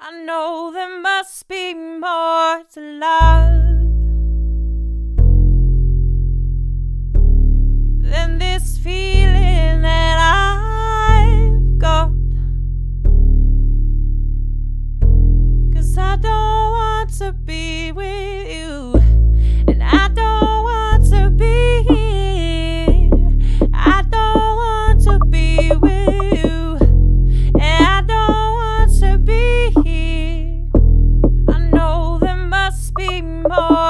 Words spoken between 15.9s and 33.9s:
I don't want to be more.